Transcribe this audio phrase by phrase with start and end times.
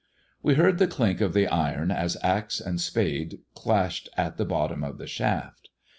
[0.41, 4.83] We heard the clink of the iron as axe and spade clashed at the bottom
[4.83, 5.69] of the shaft.